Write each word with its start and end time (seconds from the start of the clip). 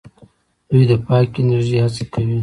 دوی 0.69 0.83
د 0.91 0.93
پاکې 1.07 1.39
انرژۍ 1.41 1.77
هڅه 1.83 2.03
کوي. 2.13 2.39